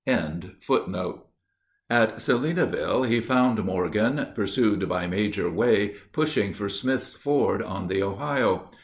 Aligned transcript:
]At 0.07 0.63
Salineville 2.17 3.07
he 3.07 3.19
found 3.19 3.63
Morgan, 3.63 4.29
pursued 4.33 4.89
by 4.89 5.05
Major 5.05 5.51
Way, 5.51 5.89
pushing 6.11 6.53
for 6.53 6.69
Smith's 6.69 7.13
Ford 7.13 7.61
on 7.61 7.85
the 7.85 8.01
Ohio. 8.01 8.71